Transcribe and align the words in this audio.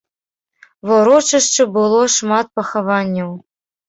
Ва 0.91 0.95
ўрочышчы 1.01 1.63
было 1.75 1.99
шмат 2.15 2.47
пахаванняў. 2.61 3.29